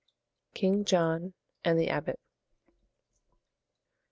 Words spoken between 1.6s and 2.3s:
AND THE ABBOT.